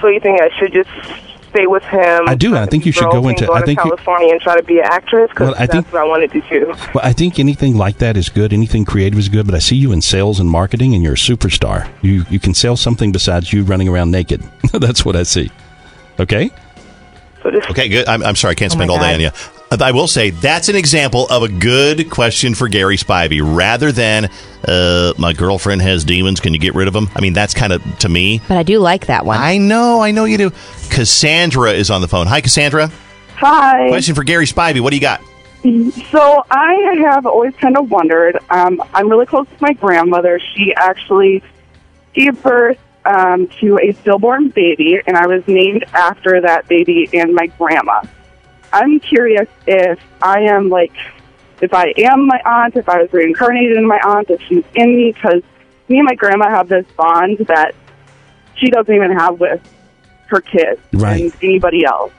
[0.00, 0.90] So you think I should just
[1.54, 2.28] stay with him?
[2.28, 2.56] I do.
[2.56, 4.62] I think you should go into- Go I to think you- California and try to
[4.62, 6.66] be an actress because Well, I that's think- what I wanted to do.
[6.94, 8.52] Well, I think anything like that is good.
[8.52, 9.46] Anything creative is good.
[9.46, 11.88] But I see you in sales and marketing, and you're a superstar.
[12.02, 14.42] You you can sell something besides you running around naked.
[14.72, 15.50] That's what I see.
[16.18, 16.50] Okay.
[17.44, 18.08] Okay, good.
[18.08, 19.30] I'm, I'm sorry, I can't Oh spend my all day on you.
[19.82, 24.30] I will say that's an example of a good question for Gary Spivey rather than,
[24.66, 26.40] uh, my girlfriend has demons.
[26.40, 27.08] Can you get rid of them?
[27.14, 28.40] I mean, that's kind of, to me.
[28.48, 29.38] But I do like that one.
[29.38, 30.50] I know, I know you do.
[30.90, 32.26] Cassandra is on the phone.
[32.26, 32.90] Hi, Cassandra.
[33.36, 33.88] Hi.
[33.88, 34.80] Question for Gary Spivey.
[34.80, 35.20] What do you got?
[36.10, 38.38] So I have always kind of wondered.
[38.50, 40.38] Um, I'm really close to my grandmother.
[40.54, 41.42] She actually
[42.12, 47.34] gave birth um, to a stillborn baby, and I was named after that baby and
[47.34, 48.02] my grandma.
[48.74, 50.92] I'm curious if I am like,
[51.62, 54.96] if I am my aunt, if I was reincarnated in my aunt, if she's in
[54.96, 55.42] me, because
[55.88, 57.74] me and my grandma have this bond that
[58.56, 59.60] she doesn't even have with
[60.26, 61.22] her kids Right.
[61.22, 62.12] and anybody else.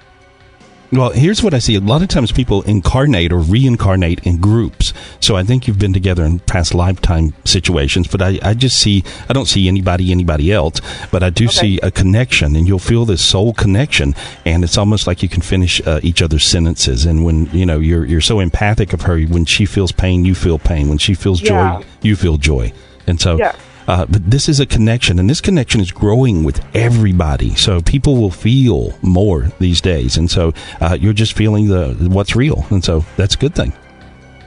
[0.92, 1.76] Well, here's what I see.
[1.76, 4.94] A lot of times people incarnate or reincarnate in groups.
[5.20, 9.04] So I think you've been together in past lifetime situations, but I, I just see,
[9.28, 10.80] I don't see anybody, anybody else,
[11.12, 14.16] but I do see a connection and you'll feel this soul connection.
[14.46, 17.06] And it's almost like you can finish uh, each other's sentences.
[17.06, 20.36] And when, you know, you're, you're so empathic of her, when she feels pain, you
[20.36, 20.88] feel pain.
[20.88, 21.80] When she feels Yeah.
[21.80, 22.72] joy, you feel joy.
[23.08, 23.54] And so, Yeah.
[23.88, 27.56] Uh, but this is a connection, and this connection is growing with everybody.
[27.56, 32.36] So people will feel more these days, and so uh, you're just feeling the what's
[32.36, 33.74] real, and so that's a good thing.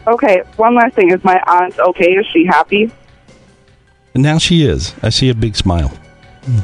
[0.06, 1.10] Okay, one last thing.
[1.12, 2.10] Is my aunt okay?
[2.12, 2.90] Is she happy?
[4.14, 4.94] And now she is.
[5.02, 5.92] I see a big smile.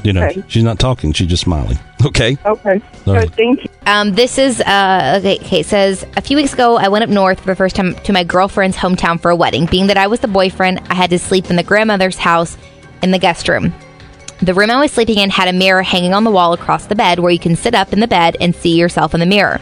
[0.03, 0.43] You know, Okay.
[0.49, 1.79] she's not talking; she's just smiling.
[2.05, 2.37] Okay.
[2.45, 2.81] Okay.
[3.07, 3.31] Right.
[3.35, 3.71] Thank you.
[3.87, 5.37] Um, this is uh, okay.
[5.37, 7.95] okay, It says a few weeks ago, I went up north for the first time
[7.95, 9.67] to my girlfriend's hometown for a wedding.
[9.67, 12.57] Being that I was the boyfriend, I had to sleep in the grandmother's house
[13.03, 13.75] in the guest room.
[14.41, 16.95] The room I was sleeping in had a mirror hanging on the wall across the
[16.95, 19.61] bed, where you can sit up in the bed and see yourself in the mirror.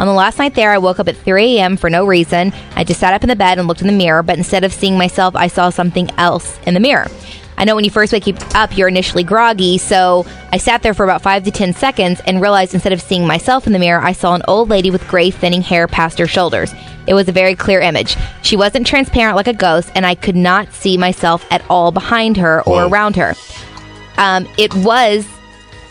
[0.00, 1.76] On the last night there, I woke up at 3 a.m.
[1.76, 2.52] for no reason.
[2.74, 4.72] I just sat up in the bed and looked in the mirror, but instead of
[4.72, 7.06] seeing myself, I saw something else in the mirror.
[7.60, 11.04] I know when you first wake up, you're initially groggy, so I sat there for
[11.04, 14.12] about five to ten seconds and realized instead of seeing myself in the mirror, I
[14.12, 16.72] saw an old lady with gray, thinning hair past her shoulders.
[17.06, 18.16] It was a very clear image.
[18.40, 22.38] She wasn't transparent like a ghost, and I could not see myself at all behind
[22.38, 23.34] her or around her.
[24.16, 25.28] Um, it was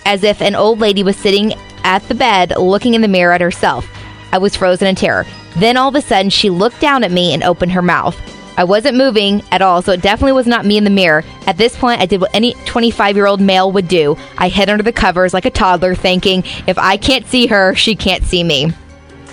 [0.06, 1.54] as if an old lady was sitting
[1.84, 3.88] at the bed looking in the mirror at herself.
[4.32, 5.28] I was frozen in terror.
[5.58, 8.20] Then all of a sudden, she looked down at me and opened her mouth.
[8.58, 11.24] I wasn't moving at all, so it definitely was not me in the mirror.
[11.48, 14.18] At this point, I did what any 25 year old male would do.
[14.38, 17.96] I hid under the covers like a toddler, thinking, if I can't see her, she
[17.96, 18.74] can't see me.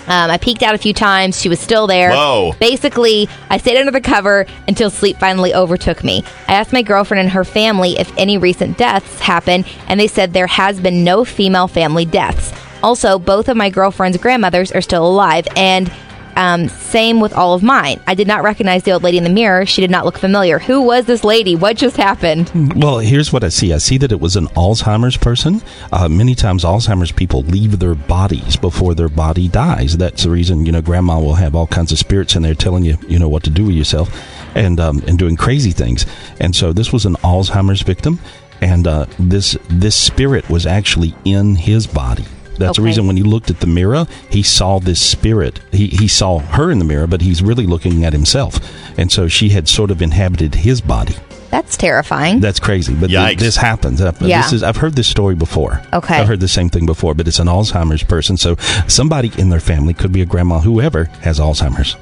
[0.07, 1.39] Um, I peeked out a few times.
[1.39, 2.11] She was still there.
[2.11, 2.53] Whoa.
[2.59, 6.23] Basically, I stayed under the cover until sleep finally overtook me.
[6.47, 10.31] I asked my girlfriend and her family if any recent deaths happened, and they said
[10.31, 12.53] there has been no female family deaths.
[12.81, 15.91] Also, both of my girlfriend's grandmothers are still alive, and
[16.37, 17.99] um, same with all of mine.
[18.05, 19.65] I did not recognize the old lady in the mirror.
[19.65, 20.59] She did not look familiar.
[20.59, 21.55] Who was this lady?
[21.55, 22.51] What just happened?
[22.77, 23.73] Well, here's what I see.
[23.73, 25.63] I see that it was an Alzheimer's person.
[25.91, 29.97] Uh, many times, Alzheimer's people leave their bodies before their body dies.
[29.97, 32.83] That's the reason, you know, grandma will have all kinds of spirits in there telling
[32.83, 34.09] you, you know, what to do with yourself
[34.55, 36.05] and, um, and doing crazy things.
[36.39, 38.19] And so this was an Alzheimer's victim.
[38.61, 42.25] And uh, this this spirit was actually in his body.
[42.57, 45.59] That's the reason when he looked at the mirror, he saw this spirit.
[45.71, 48.59] He, he saw her in the mirror, but he's really looking at himself.
[48.97, 51.15] And so she had sort of inhabited his body.
[51.57, 52.39] That's terrifying.
[52.39, 53.99] That's crazy, but th- this happens.
[53.99, 54.43] Uh, Yeah.
[54.43, 55.81] This is, I've heard this story before.
[55.91, 56.13] Okay.
[56.15, 58.37] I've heard the same thing before, but it's an Alzheimer's person.
[58.37, 61.95] So somebody in their family could be a grandma, whoever has Alzheimer's.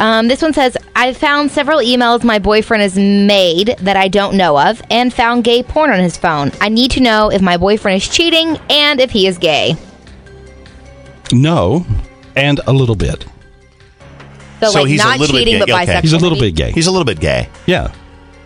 [0.00, 4.36] Um, this one says, I found several emails my boyfriend has made that I don't
[4.36, 6.50] know of and found gay porn on his phone.
[6.60, 9.76] I need to know if my boyfriend is cheating and if he is gay.
[11.32, 11.86] No,
[12.34, 13.24] and a little bit.
[14.60, 15.82] So, like, he's not a little cheating, bit but gay.
[15.84, 15.92] Okay.
[15.94, 16.00] bisexual.
[16.02, 16.50] He's a little maybe?
[16.50, 16.72] bit gay.
[16.72, 17.48] He's a little bit gay.
[17.66, 17.92] Yeah.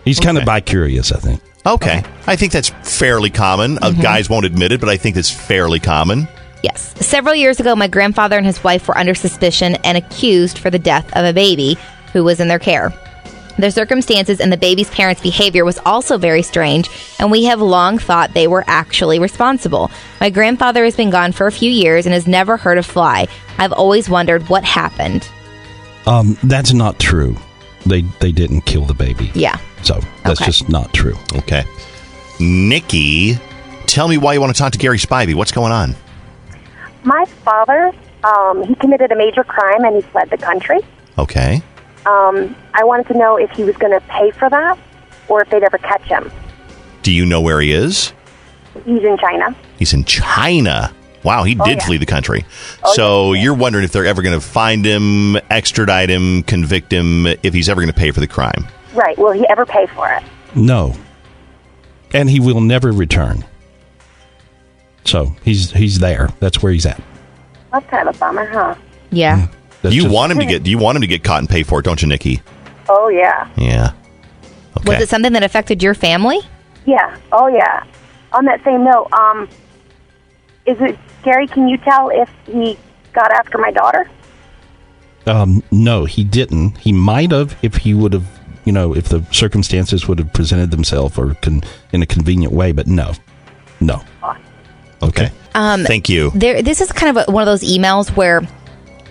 [0.05, 1.41] He's kind of bi curious, I think.
[1.65, 2.03] Okay.
[2.27, 3.79] I think that's fairly common.
[3.81, 6.27] Uh, guys won't admit it, but I think that's fairly common.
[6.61, 6.93] Yes.
[7.05, 10.79] Several years ago, my grandfather and his wife were under suspicion and accused for the
[10.79, 11.77] death of a baby
[12.13, 12.93] who was in their care.
[13.57, 16.89] The circumstances and the baby's parents' behavior was also very strange,
[17.19, 19.89] and we have long thought they were actually responsible.
[20.19, 23.27] My grandfather has been gone for a few years and has never heard a Fly.
[23.57, 25.27] I've always wondered what happened.
[26.05, 27.37] Um, that's not true.
[27.85, 29.31] They they didn't kill the baby.
[29.35, 29.57] Yeah.
[29.83, 30.45] So that's Okay.
[30.51, 31.15] just not true.
[31.35, 31.63] Okay.
[32.39, 33.35] Nikki,
[33.85, 35.35] tell me why you want to talk to Gary Spivey.
[35.35, 35.95] What's going on?
[37.03, 37.91] My father,
[38.23, 40.79] um, he committed a major crime and he fled the country.
[41.17, 41.61] Okay.
[42.05, 44.77] Um, I wanted to know if he was going to pay for that
[45.27, 46.31] or if they'd ever catch him.
[47.03, 48.13] Do you know where he is?
[48.85, 49.55] He's in China.
[49.77, 50.93] He's in China.
[51.25, 51.85] Wow, he Oh, did yeah.
[51.85, 52.45] flee the country.
[52.93, 57.53] so you're wondering if they're ever going to find him, extradite him, convict him, if
[57.53, 58.67] he's ever going to pay for the crime.
[58.93, 59.17] Right.
[59.17, 60.23] Will he ever pay for it?
[60.55, 60.95] No.
[62.13, 63.43] And he will never return.
[65.03, 66.29] So he's he's there.
[66.39, 67.01] That's where he's at.
[67.71, 68.75] That's kind of a bummer, huh?
[69.11, 69.47] Yeah.
[69.83, 71.79] you just- want him to get you want him to get caught and pay for
[71.79, 72.41] it, don't you, Nikki?
[72.87, 73.47] Oh, yeah.
[73.57, 73.91] Yeah.
[74.85, 76.39] Was it something that affected your family?
[76.85, 77.17] Yeah.
[77.31, 77.83] Oh, yeah.
[78.33, 79.47] On that same note, um,
[80.65, 82.77] is it, Gary, can you tell if he
[83.11, 84.09] got after my daughter?
[85.25, 86.77] Um, no, he didn't.
[86.77, 88.27] He might have if he would have,
[88.63, 92.71] you know, if the circumstances would have presented themselves or con- in a convenient way.
[92.71, 93.13] But no,
[93.81, 94.03] no.
[95.01, 95.31] Okay.
[95.55, 96.31] Um, Thank you.
[96.35, 98.47] There, this is kind of a, one of those emails where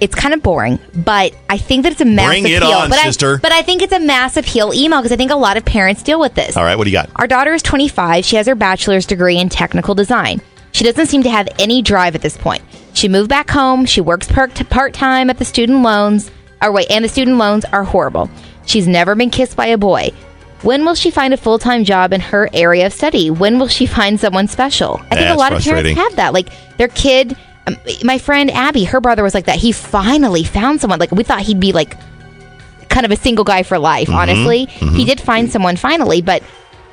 [0.00, 2.76] it's kind of boring, but I think that it's a massive Bring it appeal.
[2.76, 3.36] on, but sister.
[3.36, 5.64] I, but I think it's a massive appeal email because I think a lot of
[5.64, 6.56] parents deal with this.
[6.56, 7.10] All right, what do you got?
[7.16, 8.24] Our daughter is 25.
[8.24, 10.40] She has her bachelor's degree in technical design.
[10.74, 12.62] She doesn't seem to have any drive at this point.
[12.94, 13.86] She moved back home.
[13.86, 16.32] She works part time at the student loans.
[16.60, 18.28] Or wait, and the student loans are horrible.
[18.66, 20.10] She's never been kissed by a boy.
[20.62, 23.30] When will she find a full time job in her area of study?
[23.30, 25.00] When will she find someone special?
[25.12, 26.32] I think a lot of parents have that.
[26.32, 27.36] Like their kid.
[27.66, 29.56] Um, my friend Abby, her brother was like that.
[29.56, 30.98] He finally found someone.
[30.98, 31.96] Like we thought he'd be like
[32.88, 34.08] kind of a single guy for life.
[34.08, 34.96] Mhm, Honestly, mhm.
[34.96, 36.42] he did find someone finally, but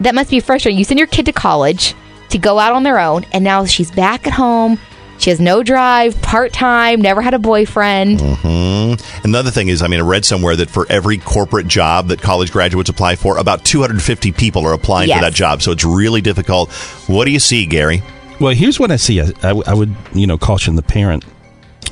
[0.01, 0.77] that must be frustrating.
[0.77, 1.95] You send your kid to college
[2.31, 4.79] to go out on their own, and now she's back at home.
[5.17, 8.19] She has no drive, part time, never had a boyfriend.
[8.21, 12.21] hmm Another thing is, I mean, I read somewhere that for every corporate job that
[12.21, 15.19] college graduates apply for, about 250 people are applying Yes.
[15.19, 15.61] for that job.
[15.61, 16.71] So it's really difficult.
[17.07, 18.01] What do you see, Gary?
[18.39, 19.21] Well, here's what I see.
[19.21, 21.23] I would, you know, caution the parent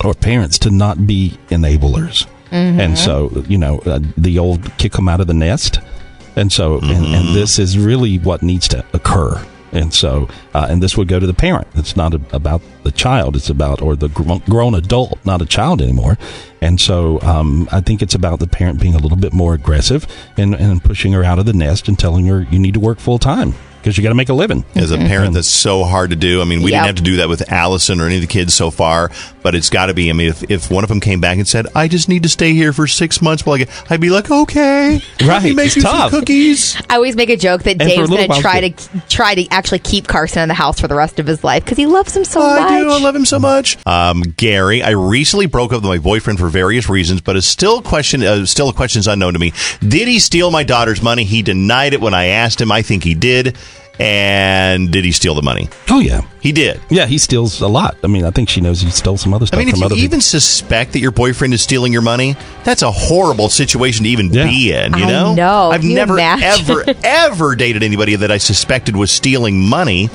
[0.03, 2.25] or parents to not be enablers.
[2.51, 2.79] Mhm.
[2.79, 5.79] And so, you know, uh, the old kick them out of the nest.
[6.35, 9.39] And so, and, and this is really what needs to occur.
[9.71, 11.67] And so, uh, and this would go to the parent.
[11.75, 13.35] It's not a, about the child.
[13.35, 16.17] It's about, or the gr- grown adult, not a child anymore.
[16.61, 20.07] And so, um, I think it's about the parent being a little bit more aggressive
[20.37, 22.99] and, and pushing her out of the nest and telling her you need to work
[22.99, 24.63] full time because you got to make a living.
[24.75, 26.41] As a parent, that's so hard to do.
[26.41, 26.77] I mean, we Yep.
[26.79, 29.09] didn't have to do that with Allison or any of the kids so far,
[29.41, 30.09] but it's got to be.
[30.09, 32.29] I mean, if, if one of them came back and said, "I just need to
[32.29, 35.55] stay here for six months," while I get, I'd be like, "Okay, let me Right,
[35.55, 38.41] make it's you some cookies." I always make a joke that And Dave's going to
[38.41, 41.43] try to try to actually keep Carson in the house for the rest of his
[41.43, 42.71] life because he loves him so much.
[42.71, 42.89] I do.
[42.89, 43.77] I love him so much.
[43.87, 47.79] Um, Gary, I recently broke up with my boyfriend for various reasons, but is still
[47.79, 48.23] a question.
[48.23, 49.53] Uh, still, a question is unknown to me.
[49.81, 51.23] Did he steal my daughter's money?
[51.23, 52.71] He denied it when I asked him.
[52.71, 53.57] I think he did.
[53.99, 55.67] And did he steal the money?
[55.89, 56.79] Oh yeah, he did.
[56.89, 57.97] Yeah, he steals a lot.
[58.03, 59.59] I mean, I think she knows he stole some other stuff.
[59.59, 60.21] I stuff mean, if from you even people.
[60.21, 64.71] suspect that your boyfriend is stealing your money, that's a horrible situation to even be
[64.71, 64.93] in.
[64.93, 66.69] You I know, no, I've you never imagine?
[66.77, 70.09] ever ever dated anybody that I suspected was stealing money,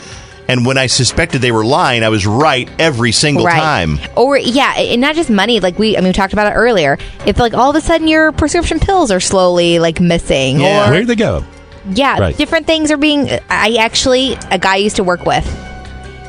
[0.49, 3.61] and when I suspected they were lying, I was right every single Right.
[3.61, 3.99] time.
[4.17, 5.61] Or yeah, and not just money.
[5.61, 6.97] Like we, I mean, we talked about it earlier.
[7.27, 11.07] If like all of a sudden your prescription pills are slowly like missing, or Where'd
[11.07, 11.45] they go?
[11.91, 12.37] Yeah, Right.
[12.37, 13.29] different things are being.
[13.51, 15.45] I actually, a guy I used to work with,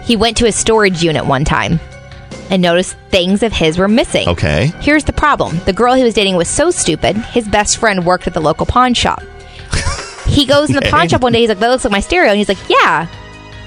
[0.05, 1.79] he went to a storage unit one time
[2.49, 4.27] and noticed things of his were missing.
[4.29, 4.71] Okay.
[4.81, 7.15] Here's the problem: the girl he was dating was so stupid.
[7.17, 9.23] His best friend worked at the local pawn shop.
[10.27, 11.39] He goes in the pawn shop one day.
[11.41, 13.07] He's like, "That looks like my stereo." And he's like, "Yeah."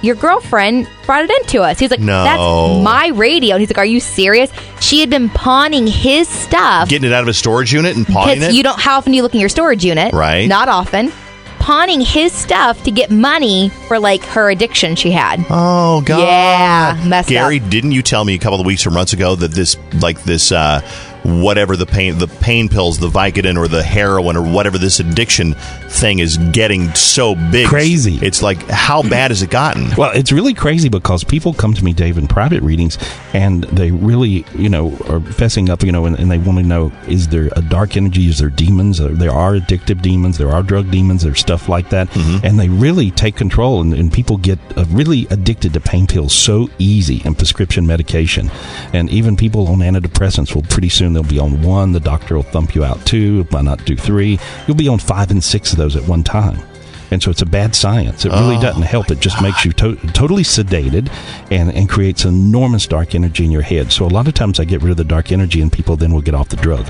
[0.02, 1.78] Your girlfriend brought it into us.
[1.78, 2.24] He's like, No.
[2.24, 6.88] "That's my radio." And he's like, "Are you serious?" She had been pawning his stuff
[6.88, 8.52] Getting it out of a storage unit and pawning it.
[8.52, 8.78] you don't.
[8.78, 10.12] How often do you look in your storage unit?
[10.12, 10.46] Right.
[10.48, 11.10] Not often.
[11.58, 15.44] Pawning his stuff to get money for like her addiction she had.
[15.50, 16.20] Oh God!
[16.20, 17.68] Yeah, messed Gary, up.
[17.68, 20.50] didn't you tell me a couple of weeks or months ago that this, like this,
[20.52, 20.80] uh,
[21.28, 25.54] whatever the pain, the pain pills, the Vicodin or the heroin or whatever this addiction
[25.88, 28.18] thing is getting so big, Crazy.
[28.22, 29.88] It's like how bad has it gotten?
[29.98, 32.98] Well, it's really crazy because people come to me, Dave, in private readings,
[33.32, 36.64] and they really, you know, are fessing up, you know, and, and they want to
[36.64, 38.28] know: is there a dark energy?
[38.28, 38.98] Is there demons?
[38.98, 40.38] There are addictive demons.
[40.38, 41.24] There are drug demons.
[41.24, 42.14] There's stuff like that,
[42.44, 43.80] and they really take control.
[43.80, 48.48] And, and people get uh, really addicted to pain pills so easy and prescription medication,
[48.92, 51.92] and even people on antidepressants will pretty soon they'll be on one.
[51.92, 53.42] The doctor will thump you out two.
[53.50, 54.38] Why not do three?
[54.66, 56.58] You'll be on five and six of those at one time.
[57.10, 58.26] And so it's a bad science.
[58.26, 59.10] It really Oh, doesn't help.
[59.10, 61.10] It just makes you to- totally sedated
[61.50, 63.90] and, and creates enormous dark energy in your head.
[63.92, 66.12] So a lot of times I get rid of the dark energy and people then
[66.12, 66.86] will get off the drug.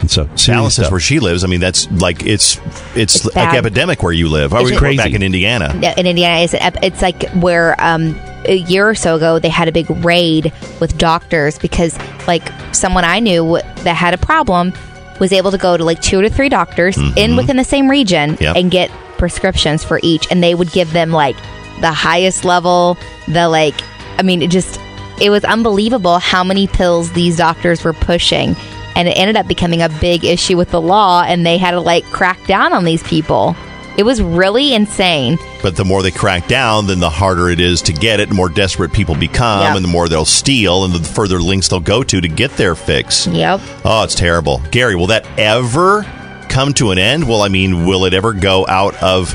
[0.00, 1.42] And so serious Dallas is where she lives.
[1.42, 2.60] I mean, that's like it's
[2.94, 3.56] it's, like bad.
[3.56, 4.52] epidemic where you live.
[4.52, 4.98] Oh, It's we crazy.
[4.98, 5.74] back in Indiana.
[5.80, 8.14] Yeah, in Indiana, it's, it's like where um,
[8.46, 12.42] a year or so ago they had a big raid with doctors because like
[12.74, 14.72] someone I knew that had a problem
[15.20, 17.36] was able to go to like two to three doctors in mm-hmm.
[17.36, 18.56] within the same region Yep.
[18.56, 18.90] and get
[19.22, 21.36] prescriptions for each, and they would give them like
[21.80, 23.80] the highest level, the like,
[24.18, 24.80] I mean, it just
[25.20, 28.56] it was unbelievable how many pills these doctors were pushing.
[28.96, 31.80] And it ended up becoming a big issue with the law, and they had to
[31.80, 33.54] like crack down on these people.
[33.96, 35.38] It was really insane.
[35.62, 38.28] But the more they crack down, then the harder it is to get it.
[38.30, 39.76] The more desperate people become, Yep.
[39.76, 42.74] and the more they'll steal, and the further links they'll go to to get their
[42.74, 43.26] fix.
[43.26, 43.60] Yep.
[43.84, 44.62] Oh, it's terrible.
[44.70, 46.06] Gary, will that ever
[46.48, 47.28] come to an end?
[47.28, 49.34] Well, I mean, will it ever go out of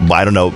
[0.00, 0.52] I don't know.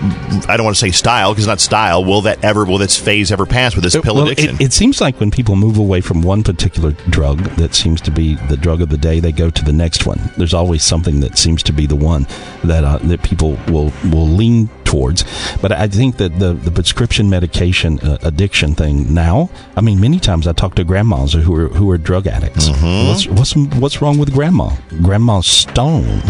[0.48, 2.04] I don't want to say style because it's not style.
[2.04, 2.64] Will that ever?
[2.64, 4.56] Will this phase ever pass with this pill Well, addiction?
[4.56, 8.10] It, it seems like when people move away from one particular drug that seems to
[8.10, 10.20] be the drug of the day, they go to the next one.
[10.36, 12.26] There's always something that seems to be the one
[12.64, 15.24] that uh, that people will will lean towards.
[15.62, 19.50] But I think that the the prescription medication uh, addiction thing now.
[19.76, 22.68] I mean, many times I talk to grandmas who are who are drug addicts.
[23.08, 24.68] What's what's what's wrong with grandma?
[25.02, 26.22] Grandma's stoned,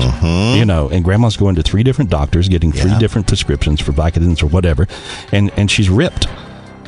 [0.59, 4.43] you know, and grandma's going to three different doctors, getting three different prescriptions for Vicodins
[4.43, 4.87] or whatever,
[5.33, 6.27] and and she's ripped.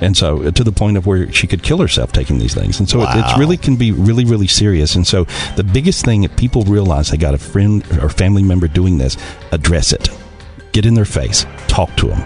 [0.03, 2.79] And so, uh, to the point of where she could kill herself taking these things.
[2.81, 3.21] And so, it, Wow.
[3.23, 4.95] it's really can be really, really serious.
[4.97, 8.67] And so, the biggest thing if people realize they got a friend or family member
[8.67, 9.19] doing this,
[9.53, 10.09] address it,
[10.81, 12.21] get in their face, talk to them.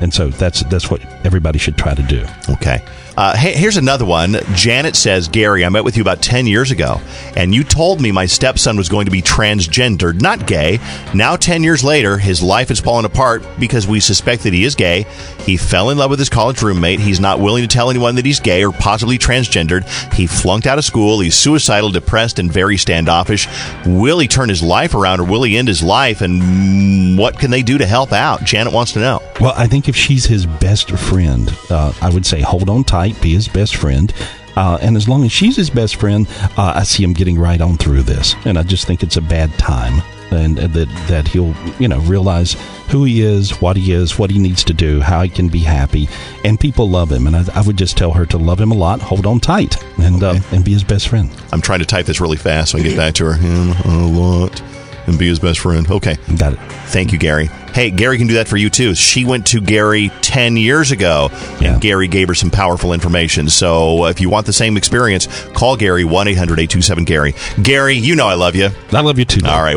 [0.00, 2.26] And so, that's that's what everybody should try to do.
[2.50, 2.84] Okay.
[3.16, 4.36] Uh, hey, here's another one.
[4.52, 7.00] Janet says, Gary, I met with you about 10 years ago,
[7.34, 10.78] and you told me my stepson was going to be transgendered, not gay.
[11.14, 14.74] Now, 10 years later, his life is falling apart because we suspect that he is
[14.74, 15.06] gay.
[15.40, 17.00] He fell in love with his college roommate.
[17.00, 19.86] He's not willing to tell anyone that he's gay or possibly transgendered.
[20.12, 21.20] He flunked out of school.
[21.20, 23.48] He's suicidal, depressed, and very standoffish.
[23.86, 26.20] Will he turn his life around or will he end his life?
[26.20, 28.44] And what can they do to help out?
[28.44, 29.22] Janet wants to know.
[29.40, 33.05] Well, I think if she's his best friend, uh, I would say hold on tight,
[33.20, 34.12] be his best friend.
[34.56, 36.26] Uh, and as long as she's his best friend,
[36.56, 38.34] uh, I see him getting right on through this.
[38.44, 40.02] And I just think it's a bad time.
[40.30, 42.56] And uh, that, that he'll, you know, realize
[42.88, 45.58] who he is, what he is, what he needs to do, how he can be
[45.58, 46.08] happy.
[46.44, 47.26] And people love him.
[47.26, 49.76] And I, I would just tell her to love him a lot, hold on tight,
[49.98, 51.30] and, uh, and be his best friend.
[51.52, 53.34] I'm trying to type this really fast so I can get back to her.
[53.34, 54.62] Him a lot
[55.06, 55.88] and be his best friend.
[55.90, 56.16] Okay.
[56.36, 56.58] Got it.
[56.86, 57.46] Thank you, Gary.
[57.72, 58.94] Hey, Gary can do that for you too.
[58.94, 61.28] She went to Gary 10 years ago,
[61.60, 63.50] and Gary gave her some powerful information.
[63.50, 67.34] So uh, if you want the same experience, call Gary 1 800 827 Gary.
[67.62, 68.70] Gary, you know I love you.
[68.92, 69.46] I love you too.
[69.46, 69.76] All right.